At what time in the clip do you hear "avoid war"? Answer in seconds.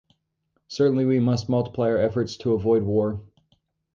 2.53-3.21